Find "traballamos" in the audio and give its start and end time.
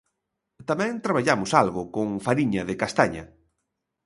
1.05-1.51